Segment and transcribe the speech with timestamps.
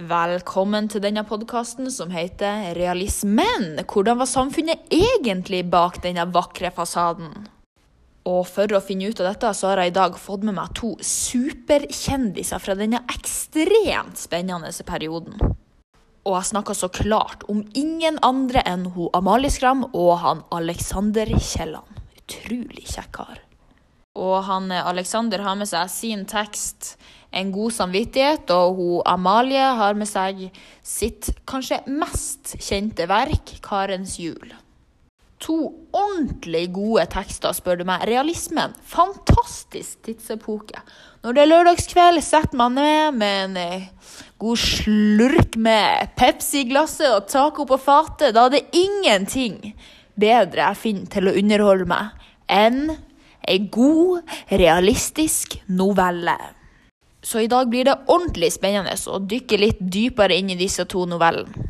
[0.00, 3.74] Velkommen til denne podkasten som heter Realismen.
[3.84, 7.34] Hvordan var samfunnet egentlig bak denne vakre fasaden?
[8.24, 10.72] Og for å finne ut av dette, så har jeg i dag fått med meg
[10.78, 15.36] to superkjendiser fra denne ekstremt spennende perioden.
[16.24, 21.28] Og jeg snakker så klart om ingen andre enn hun Amalie Skram og han Alexander
[21.36, 22.00] Kielland.
[22.24, 23.44] Utrolig kjekk kar.
[24.16, 26.96] Og han eh, Alexander har med seg sin tekst
[27.32, 30.50] 'En god samvittighet', og hun Amalie har med seg
[30.82, 34.52] sitt kanskje mest kjente verk, 'Karens jul'.
[35.40, 38.02] To ordentlig gode tekster, spør du meg.
[38.04, 38.74] Realismen.
[38.84, 40.82] Fantastisk tidsepoke.
[41.24, 43.88] Når det er lørdagskveld, setter man ned med en eh,
[44.38, 48.34] god slurk med Pepsi i glasset og taco på fatet.
[48.36, 49.72] Da er det ingenting
[50.20, 52.90] bedre jeg finner til å underholde meg enn
[53.48, 54.20] ei god,
[54.52, 56.36] realistisk novelle.
[57.22, 61.04] Så i dag blir det ordentlig spennende å dykke litt dypere inn i disse to
[61.08, 61.68] novellene.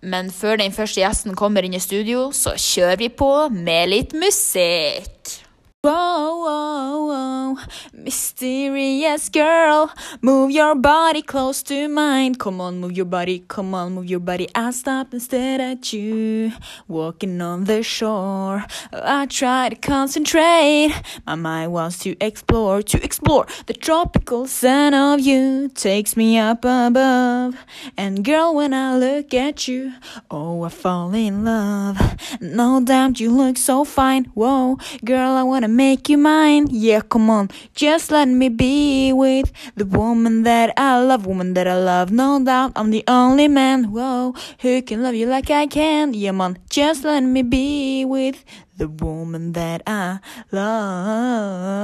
[0.00, 4.14] Men før den første gjesten kommer inn i studio, så kjører vi på med litt
[4.14, 5.47] musikk.
[5.84, 7.56] Whoa, whoa, whoa,
[7.92, 12.34] mysterious girl, move your body close to mine.
[12.34, 14.48] Come on, move your body, come on, move your body.
[14.56, 16.50] I stop and stare at you,
[16.88, 18.64] walking on the shore.
[18.92, 20.90] I try to concentrate,
[21.24, 23.46] my mind wants to explore, to explore.
[23.66, 27.54] The tropical sun of you takes me up above.
[27.96, 29.92] And girl, when I look at you,
[30.28, 32.00] oh, I fall in love.
[32.40, 36.66] No doubt you look so fine, whoa, girl, I wanna make you mine.
[36.70, 41.66] Yeah, come on, just let me be with the woman that I love, woman that
[41.66, 42.10] I love.
[42.10, 46.14] No doubt I'm the only man, whoa, who can love you like I can.
[46.14, 48.44] Yeah, man, just let me be with
[48.78, 50.18] the woman that I
[50.52, 51.78] love.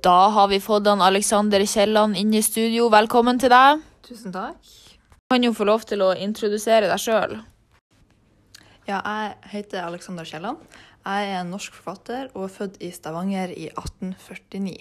[0.00, 2.88] Da har vi fått han Alexander Kielland inn i studio.
[2.88, 3.80] Velkommen til deg.
[4.06, 4.62] Tusen takk.
[5.10, 7.40] Du kan jo få lov til å introdusere deg sjøl.
[8.86, 10.62] Ja, jeg heter Alexander Kielland.
[11.06, 14.72] Jeg er en norsk forfatter og er født i Stavanger i 1849.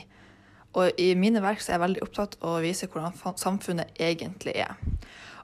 [0.75, 4.74] Og i mine verk er jeg veldig opptatt av å vise hvordan samfunnet egentlig er.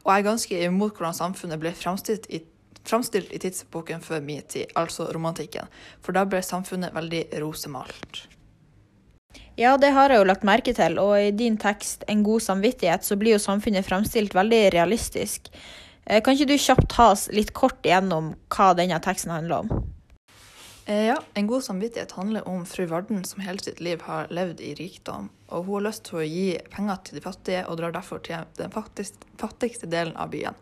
[0.01, 2.41] Og jeg er ganske imot hvordan samfunnet ble framstilt i,
[2.87, 5.69] framstilt i tidsepoken før min tid, altså romantikken.
[6.01, 8.25] For da ble samfunnet veldig rosemalt.
[9.59, 13.05] Ja, det har jeg jo lagt merke til, og i din tekst 'En god samvittighet'
[13.05, 15.53] så blir jo samfunnet fremstilt veldig realistisk.
[16.07, 19.90] Eh, Kan ikke du kjapt ta oss litt kort igjennom hva denne teksten handler om?
[20.91, 24.59] Eh, ja, En god samvittighet handler om fru Varden som hele sitt liv har levd
[24.61, 25.29] i rikdom.
[25.47, 28.43] Og hun har lyst til å gi penger til de fattige, og drar derfor til
[28.57, 28.73] den
[29.39, 30.57] fattigste delen av byen.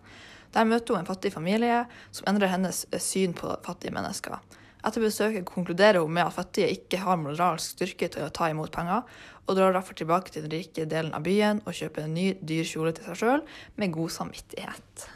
[0.53, 1.81] Der møter hun en fattig familie
[2.12, 4.38] som endrer hennes eh, syn på fattige mennesker.
[4.85, 8.75] Etter besøket konkluderer hun med at fattige ikke har moralsk styrke til å ta imot
[8.75, 9.01] penger,
[9.47, 12.69] og drar derfor tilbake til den rike delen av byen og kjøper en ny, dyr
[12.69, 13.47] kjole til seg sjøl
[13.81, 15.09] med god samvittighet.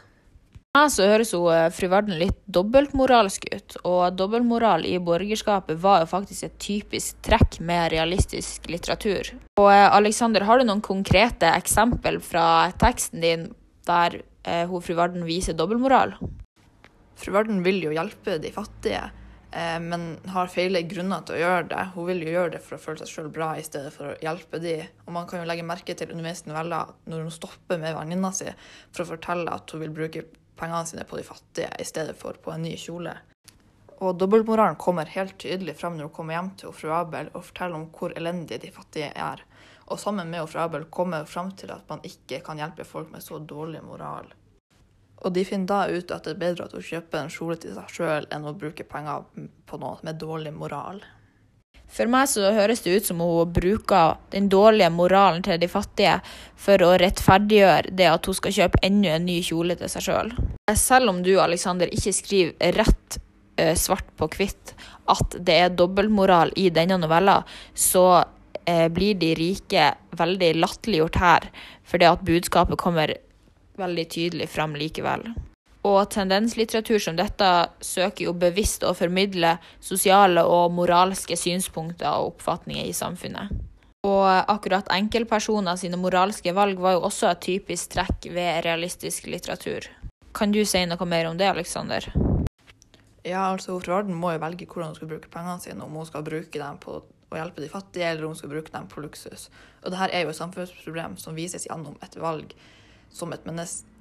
[0.74, 6.00] Ja, så høres hun eh, fru Varden litt dobbeltmoralsk ut, og dobbeltmoral i borgerskapet var
[6.02, 9.30] jo faktisk et typisk trekk med realistisk litteratur.
[9.62, 13.46] Og eh, Alexander, har du noen konkrete eksempel fra teksten din
[13.86, 16.16] der eh, hun fru Varden viser dobbeltmoral?
[17.22, 19.06] Fru Varden vil jo hjelpe de fattige,
[19.54, 21.88] eh, men har feile grunner til å gjøre det.
[21.94, 24.22] Hun vil jo gjøre det for å føle seg sjøl bra i stedet for å
[24.26, 24.80] hjelpe de.
[25.06, 28.34] Og man kan jo legge merke til underveis i novella når hun stopper med venninna
[28.34, 28.50] si
[28.90, 32.38] for å fortelle at hun vil bruke pengene sine på de fattige i stedet for
[32.42, 33.14] på en ny kjole.
[34.02, 37.78] Og dobbeltmoralen kommer helt tydelig fram når hun kommer hjem til fru Abel og forteller
[37.78, 39.42] om hvor elendige de fattige er.
[39.86, 43.12] Og sammen med fru Abel kommer hun fram til at man ikke kan hjelpe folk
[43.12, 44.32] med så dårlig moral.
[45.24, 47.76] Og de finner da ut at det er bedre at hun kjøper en kjole til
[47.76, 49.28] seg sjøl enn å bruke penger
[49.68, 51.00] på noe med dårlig moral.
[51.94, 56.16] For meg så høres det ut som hun bruker den dårlige moralen til de fattige
[56.58, 60.32] for å rettferdiggjøre det at hun skal kjøpe enda en ny kjole til seg sjøl.
[60.74, 63.20] Selv om du, Alexander, ikke skriver rett
[63.62, 64.74] eh, svart på hvitt
[65.12, 67.42] at det er dobbeltmoral i denne novella,
[67.78, 68.24] så
[68.64, 71.50] eh, blir de rike veldig latterliggjort her,
[71.86, 73.14] fordi at budskapet kommer
[73.78, 75.28] veldig tydelig fram likevel.
[75.84, 77.48] Og tendenslitteratur som dette
[77.84, 83.52] søker jo bevisst å formidle sosiale og moralske synspunkter og oppfatninger i samfunnet.
[84.04, 89.88] Og akkurat enkeltpersoner sine moralske valg var jo også et typisk trekk ved realistisk litteratur.
[90.36, 92.08] Kan du si noe mer om det, Aleksander?
[93.24, 96.08] Ja, altså fru Varden må jo velge hvordan hun skal bruke pengene sine, om hun
[96.08, 99.04] skal bruke dem på å hjelpe de fattige, eller om hun skal bruke dem på
[99.04, 99.46] luksus.
[99.82, 102.52] Og dette er jo et samfunnsproblem som vises gjennom et valg
[103.14, 103.46] som et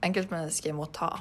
[0.03, 1.13] enkeltmenneske må ta.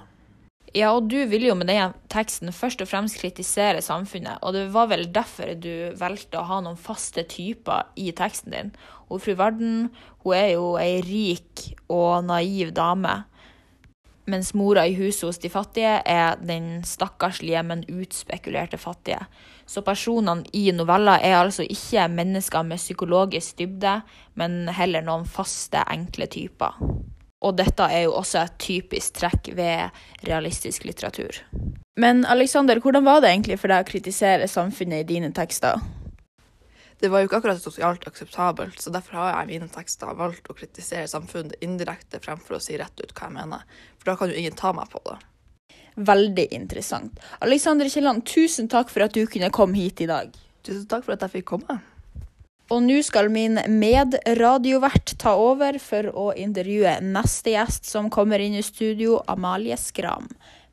[0.72, 4.70] Ja, og du ville jo med denne teksten først og fremst kritisere samfunnet, og det
[4.72, 8.70] var vel derfor du valgte å ha noen faste typer i teksten din.
[9.12, 9.90] Og fru Varden
[10.24, 13.18] hun er jo ei rik og naiv dame,
[14.24, 19.26] mens mora i huset hos de fattige er den stakkarslige, men utspekulerte fattige.
[19.68, 23.98] Så personene i novella er altså ikke mennesker med psykologisk dybde,
[24.40, 26.80] men heller noen faste, enkle typer.
[27.42, 29.90] Og dette er jo også et typisk trekk ved
[30.28, 31.42] realistisk litteratur.
[31.98, 35.82] Men Alexander, hvordan var det egentlig for deg å kritisere samfunnet i dine tekster?
[37.02, 40.46] Det var jo ikke akkurat sosialt akseptabelt, så derfor har jeg i mine tekster valgt
[40.46, 43.64] å kritisere samfunnet indirekte fremfor å si rett ut hva jeg mener.
[43.98, 45.18] For da kan jo ingen ta meg på det.
[45.98, 47.18] Veldig interessant.
[47.42, 50.30] Alexander Kielland, tusen takk for at du kunne komme hit i dag.
[50.62, 51.82] Tusen takk for at jeg fikk komme.
[52.70, 58.56] Og nå skal min medradiovert ta over for å intervjue neste gjest som kommer inn
[58.56, 60.30] i studio, Amalie Skram.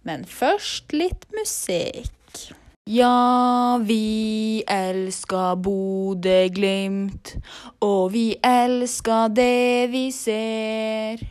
[0.07, 2.15] Men først litt musikk.
[2.89, 7.35] Ja, vi elsker Bodø-Glimt,
[7.85, 11.21] og vi elsker det vi ser.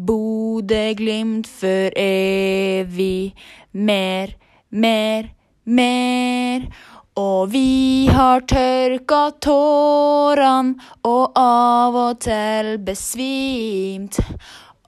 [0.00, 3.34] Bodø-Glimt for evig.
[3.72, 4.32] Mer,
[4.70, 5.28] mer,
[5.64, 6.70] mer.
[7.14, 10.74] Og vi har tørka tårene
[11.06, 14.18] og av og til besvimt.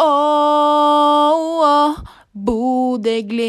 [0.02, 0.08] Å,
[1.62, 1.94] oh,
[2.34, 3.46] Bodø-Glimt.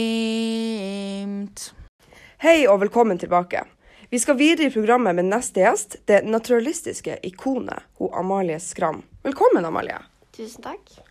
[2.46, 3.66] Hei og velkommen tilbake.
[4.14, 9.02] Vi skal videre i programmet med neste gjest, det naturalistiske ikonet, hun Amalie Skram.
[9.26, 9.98] Velkommen, Amalie.
[10.38, 11.02] Tusen takk.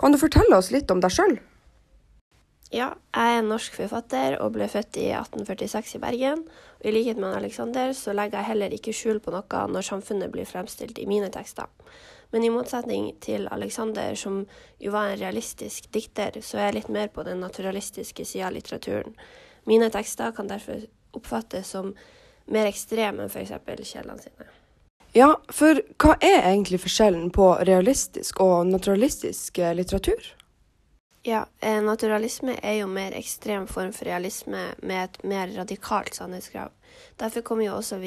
[0.00, 1.36] Kan du fortelle oss litt om deg sjøl?
[2.70, 6.44] Ja, jeg er en norsk forfatter og ble født i 1846 i Bergen.
[6.78, 10.30] Og I likhet med Alexander så legger jeg heller ikke skjul på noe når samfunnet
[10.30, 11.66] blir fremstilt i mine tekster.
[12.30, 14.44] Men i motsetning til Alexander, som
[14.78, 18.54] jo var en realistisk dikter, så er jeg litt mer på den naturalistiske sida av
[18.54, 19.18] litteraturen.
[19.66, 21.90] Mine tekster kan derfor oppfattes som
[22.46, 23.50] mer ekstreme enn f.eks.
[23.82, 24.46] Kielland sine.
[25.10, 30.36] Ja, for hva er egentlig forskjellen på realistisk og naturalistisk eh, litteratur?
[31.22, 36.70] Ja, eh, naturalisme er jo mer ekstrem form for realisme med et mer radikalt sannhetskrav.
[37.20, 37.98] Derfor kommer jo også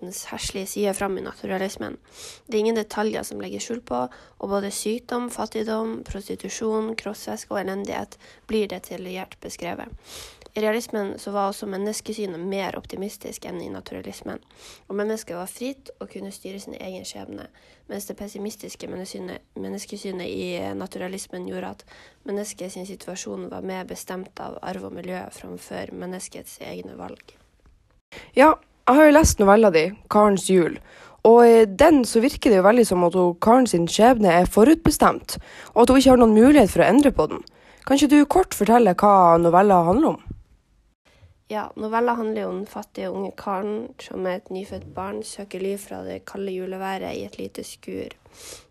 [0.00, 1.98] virkelighetens heslige sider fram i naturalismen.
[2.46, 4.08] Det er ingen detaljer som legger skjul på,
[4.38, 9.88] og både sykdom, fattigdom, prostitusjon, kroppsvæske og elendighet blir detaljert beskrevet.
[10.56, 14.40] I realismen var også menneskesynet mer optimistisk enn i naturalismen,
[14.88, 17.46] og mennesket var fritt og kunne styre sin egen skjebne,
[17.86, 21.84] mens det pessimistiske menneskesynet, menneskesynet i naturalismen gjorde at
[22.24, 27.36] menneskets situasjon var mer bestemt av arv og miljø framfor menneskets egne valg.
[28.34, 28.56] Ja,
[28.88, 30.78] jeg har jo lest novella di, 'Karens jul',
[31.22, 35.36] og i den så virker det jo veldig som at Karen sin skjebne er forutbestemt,
[35.74, 37.42] og at hun ikke har noen mulighet for å endre på den.
[37.86, 40.20] Kan ikke du kort fortelle hva novella handler om?
[41.50, 45.60] Ja, novella handler jo om den fattige unge karen som med et nyfødt barn søker
[45.60, 48.14] ly fra det kalde juleværet i et lite skur.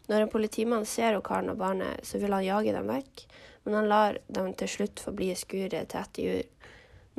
[0.07, 3.25] Når en politimann ser karen og barnet, så vil han jage dem vekk,
[3.65, 6.47] men han lar dem til slutt forbli i skuret til etter jul.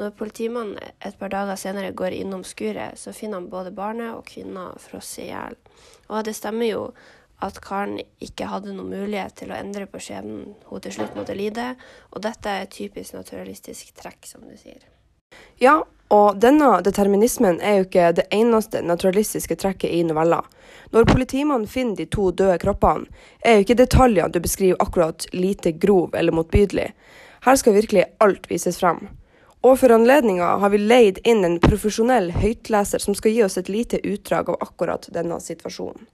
[0.01, 4.25] Når politimannen et par dager senere går innom skuret, så finner han både barnet og
[4.31, 5.59] kvinna frosset i hjel.
[6.09, 6.85] Og det stemmer jo
[7.45, 11.37] at Karen ikke hadde noen mulighet til å endre på skjebnen hun til slutt måtte
[11.37, 11.75] lide,
[12.13, 14.81] og dette er et typisk naturalistisk trekk, som du sier.
[15.61, 20.41] Ja, og denne determinismen er jo ikke det eneste naturalistiske trekket i novella.
[20.97, 23.07] Når politimannen finner de to døde kroppene,
[23.45, 26.91] er jo ikke detaljene du beskriver akkurat lite grov eller motbydelig.
[27.45, 29.07] Her skal virkelig alt vises frem.
[29.63, 33.69] Og for anledninga har vi leid inn en profesjonell høytleser som skal gi oss et
[33.69, 36.07] lite utdrag av akkurat denne situasjonen.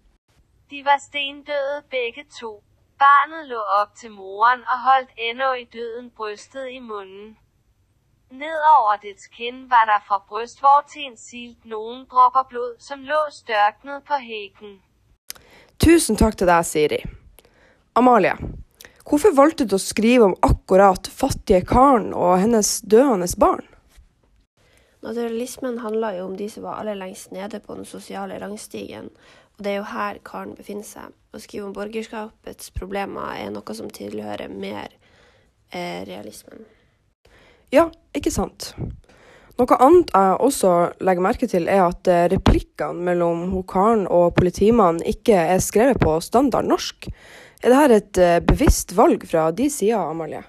[0.70, 2.56] De var stendøde begge to.
[2.98, 7.36] Barnet lå opp til moren og holdt ennå i døden brystet i munnen.
[8.34, 14.18] Nedover dets kinn var der fra brystvorten silt noen dråper blod, som lå størknet på
[14.18, 14.80] heken.
[15.78, 16.98] Tusen takk til deg, Siri.
[17.94, 18.34] Amalie,
[19.06, 23.64] hvorfor valgte du å skrive om akkurat fattige Karen og hennes døende barn?
[25.06, 29.12] Naturalismen handler jo om de som var aller lengst nede på den sosiale rangstigen,
[29.56, 31.12] og det er jo her Karen befinner seg.
[31.30, 34.90] Å skrive om borgerskapets problemer er noe som tilhører mer
[35.70, 36.66] eh, realismen.
[37.74, 38.72] Ja, ikke sant.
[39.56, 40.70] Noe annet jeg også
[41.00, 46.18] legger merke til, er at eh, replikkene mellom Karen og politimannen ikke er skrevet på
[46.24, 47.08] standard norsk.
[47.64, 50.42] Er dette et eh, bevisst valg fra de sida, Amalie?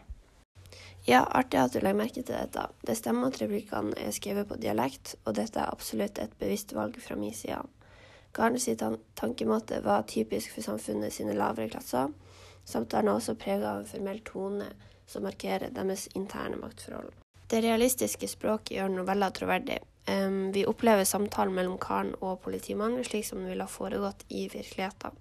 [1.08, 2.66] Ja, artig at du legger merke til dette.
[2.84, 6.98] Det stemmer at replikkene er skrevet på dialekt, og dette er absolutt et bevisst valg
[7.00, 7.62] fra min side.
[8.36, 8.68] Garnes
[9.16, 12.12] tankemåte var typisk for samfunnet sine lavere klasser.
[12.68, 14.68] Samtalen er også preget av en formell tone
[15.08, 17.14] som markerer deres interne maktforhold.
[17.48, 19.80] Det realistiske språket gjør novella troverdig.
[20.52, 25.16] Vi opplever samtalen mellom karen og politimannen slik som den ville ha foregått i virkeligheten.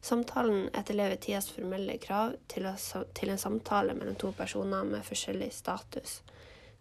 [0.00, 6.20] Samtalen etterlever tidas formelle krav til, en samtale mellom to personer med forskjellig status.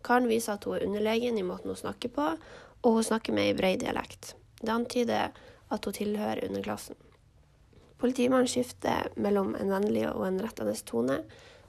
[0.06, 2.28] Karen viser at hun er underlegen i måten hun snakker på,
[2.86, 4.36] og hun snakker med i bred dialekt.
[4.62, 5.34] Det antyder
[5.70, 6.96] at hun tilhører underklassen.
[7.98, 11.22] Politimannen skifter mellom en vennlig og en rettende tone,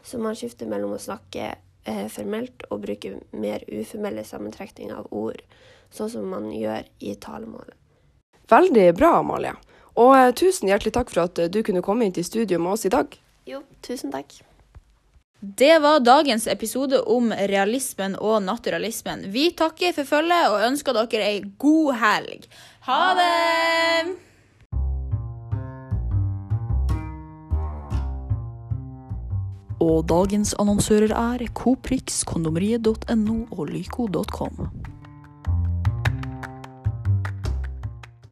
[0.02, 1.54] så man skifter mellom å snakke
[1.86, 5.40] eh, formelt og bruke mer uformelle sammentrekninger av ord,
[5.94, 7.74] sånn som man gjør i talemålet.
[8.50, 9.54] Veldig bra, Amalie.
[9.96, 12.76] Og eh, tusen hjertelig takk for at eh, du kunne komme inn til studio med
[12.76, 13.16] oss i dag.
[13.48, 14.38] Jo, tusen takk.
[15.40, 19.26] Det var dagens episode om realismen og naturalismen.
[19.32, 22.48] Vi takker for følget og ønsker dere ei god helg.
[22.88, 24.16] Ha det!
[29.76, 34.70] Og dagens annonsører er Coprix, kondomeriet.no og lyco.com.